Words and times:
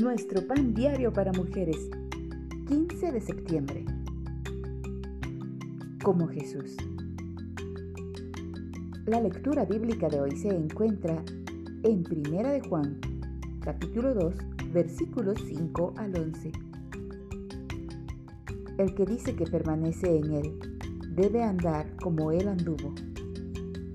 Nuestro 0.00 0.44
pan 0.44 0.74
diario 0.74 1.12
para 1.12 1.30
mujeres, 1.32 1.88
15 2.66 3.12
de 3.12 3.20
septiembre. 3.20 3.84
Como 6.02 6.26
Jesús. 6.26 6.76
La 9.06 9.20
lectura 9.20 9.64
bíblica 9.64 10.08
de 10.08 10.20
hoy 10.20 10.32
se 10.32 10.48
encuentra 10.48 11.22
en 11.84 12.02
Primera 12.02 12.50
de 12.50 12.60
Juan, 12.68 12.98
capítulo 13.60 14.14
2, 14.14 14.34
versículos 14.72 15.38
5 15.46 15.94
al 15.96 16.18
11. 16.18 16.50
El 18.78 18.94
que 18.96 19.06
dice 19.06 19.36
que 19.36 19.46
permanece 19.46 20.16
en 20.16 20.32
él 20.32 20.58
debe 21.10 21.44
andar 21.44 21.86
como 22.02 22.32
él 22.32 22.48
anduvo. 22.48 22.92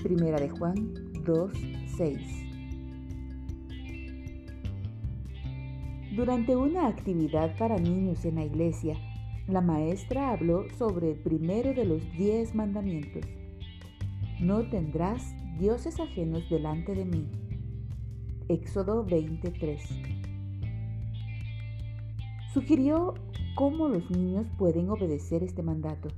Primera 0.00 0.38
de 0.38 0.48
Juan 0.48 0.94
2, 1.24 1.52
6. 1.96 2.47
Durante 6.18 6.56
una 6.56 6.88
actividad 6.88 7.56
para 7.58 7.78
niños 7.78 8.24
en 8.24 8.34
la 8.34 8.44
iglesia, 8.44 8.96
la 9.46 9.60
maestra 9.60 10.32
habló 10.32 10.68
sobre 10.76 11.12
el 11.12 11.18
primero 11.20 11.72
de 11.74 11.84
los 11.84 12.02
diez 12.16 12.56
mandamientos. 12.56 13.22
No 14.40 14.68
tendrás 14.68 15.32
dioses 15.60 16.00
ajenos 16.00 16.50
delante 16.50 16.96
de 16.96 17.04
mí. 17.04 17.28
Éxodo 18.48 19.04
23. 19.04 19.80
Sugirió 22.52 23.14
cómo 23.54 23.86
los 23.86 24.10
niños 24.10 24.48
pueden 24.58 24.90
obedecer 24.90 25.44
este 25.44 25.62
mandato. 25.62 26.08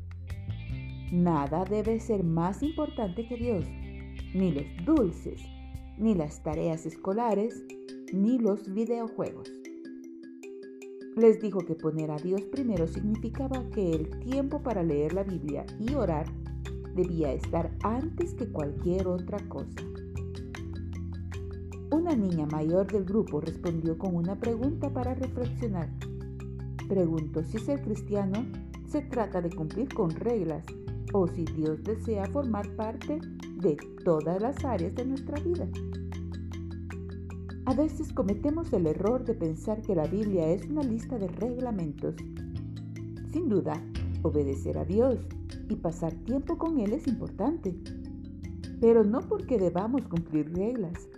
Nada 1.12 1.66
debe 1.66 2.00
ser 2.00 2.24
más 2.24 2.62
importante 2.62 3.28
que 3.28 3.36
Dios, 3.36 3.66
ni 4.32 4.50
los 4.50 4.64
dulces, 4.86 5.42
ni 5.98 6.14
las 6.14 6.42
tareas 6.42 6.86
escolares, 6.86 7.62
ni 8.14 8.38
los 8.38 8.72
videojuegos. 8.72 9.59
Les 11.16 11.40
dijo 11.40 11.58
que 11.60 11.74
poner 11.74 12.10
a 12.10 12.16
Dios 12.16 12.42
primero 12.42 12.86
significaba 12.86 13.68
que 13.70 13.90
el 13.90 14.10
tiempo 14.20 14.62
para 14.62 14.82
leer 14.82 15.12
la 15.12 15.24
Biblia 15.24 15.66
y 15.78 15.94
orar 15.94 16.26
debía 16.94 17.32
estar 17.32 17.76
antes 17.82 18.34
que 18.34 18.48
cualquier 18.48 19.08
otra 19.08 19.38
cosa. 19.48 19.80
Una 21.90 22.14
niña 22.14 22.46
mayor 22.46 22.90
del 22.90 23.04
grupo 23.04 23.40
respondió 23.40 23.98
con 23.98 24.14
una 24.14 24.38
pregunta 24.38 24.92
para 24.92 25.14
reflexionar. 25.14 25.90
Preguntó 26.88 27.42
si 27.42 27.58
ser 27.58 27.82
cristiano 27.82 28.46
se 28.86 29.02
trata 29.02 29.40
de 29.40 29.50
cumplir 29.50 29.92
con 29.92 30.10
reglas 30.10 30.64
o 31.12 31.26
si 31.26 31.44
Dios 31.44 31.82
desea 31.82 32.26
formar 32.26 32.68
parte 32.76 33.20
de 33.56 33.76
todas 34.04 34.40
las 34.40 34.64
áreas 34.64 34.94
de 34.94 35.04
nuestra 35.04 35.40
vida. 35.40 35.68
A 37.66 37.74
veces 37.74 38.12
cometemos 38.12 38.72
el 38.72 38.86
error 38.86 39.24
de 39.24 39.34
pensar 39.34 39.82
que 39.82 39.94
la 39.94 40.06
Biblia 40.06 40.48
es 40.48 40.66
una 40.66 40.82
lista 40.82 41.18
de 41.18 41.28
reglamentos. 41.28 42.14
Sin 43.32 43.48
duda, 43.48 43.80
obedecer 44.22 44.78
a 44.78 44.84
Dios 44.84 45.18
y 45.68 45.76
pasar 45.76 46.14
tiempo 46.24 46.58
con 46.58 46.80
Él 46.80 46.92
es 46.92 47.06
importante, 47.06 47.76
pero 48.80 49.04
no 49.04 49.20
porque 49.20 49.58
debamos 49.58 50.02
cumplir 50.08 50.52
reglas. 50.54 51.08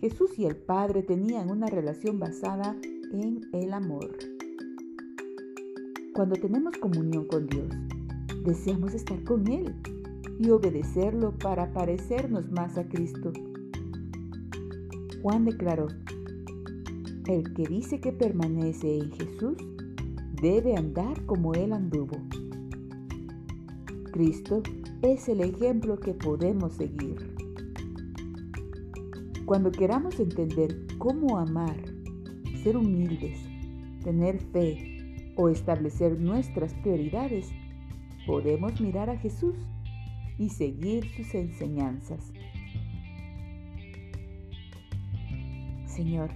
Jesús 0.00 0.38
y 0.38 0.46
el 0.46 0.56
Padre 0.56 1.02
tenían 1.02 1.50
una 1.50 1.66
relación 1.66 2.18
basada 2.18 2.74
en 3.12 3.42
el 3.52 3.72
amor. 3.74 4.08
Cuando 6.14 6.36
tenemos 6.36 6.76
comunión 6.78 7.26
con 7.26 7.46
Dios, 7.46 7.68
deseamos 8.44 8.94
estar 8.94 9.22
con 9.24 9.46
Él 9.46 9.74
y 10.38 10.50
obedecerlo 10.50 11.36
para 11.38 11.72
parecernos 11.72 12.50
más 12.50 12.78
a 12.78 12.88
Cristo. 12.88 13.32
Juan 15.22 15.44
declaró, 15.44 15.88
el 17.28 17.52
que 17.52 17.64
dice 17.64 18.00
que 18.00 18.12
permanece 18.12 18.98
en 18.98 19.12
Jesús 19.12 19.56
debe 20.40 20.76
andar 20.76 21.24
como 21.26 21.52
Él 21.52 21.72
anduvo. 21.72 22.16
Cristo 24.12 24.62
es 25.02 25.28
el 25.28 25.40
ejemplo 25.40 26.00
que 26.00 26.14
podemos 26.14 26.72
seguir. 26.74 27.36
Cuando 29.44 29.70
queramos 29.70 30.18
entender 30.18 30.86
cómo 30.98 31.38
amar, 31.38 31.76
ser 32.62 32.76
humildes, 32.76 33.38
tener 34.02 34.40
fe 34.40 35.34
o 35.36 35.48
establecer 35.48 36.18
nuestras 36.18 36.72
prioridades, 36.74 37.50
podemos 38.26 38.80
mirar 38.80 39.10
a 39.10 39.18
Jesús 39.18 39.56
y 40.38 40.48
seguir 40.48 41.06
sus 41.16 41.34
enseñanzas. 41.34 42.32
Señor, 46.00 46.30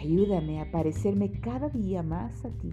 ayúdame 0.00 0.60
a 0.60 0.70
parecerme 0.70 1.32
cada 1.40 1.70
día 1.70 2.02
más 2.02 2.44
a 2.44 2.50
ti. 2.50 2.68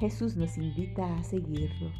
Jesús 0.00 0.36
nos 0.36 0.58
invita 0.58 1.14
a 1.14 1.22
seguirlo. 1.22 1.92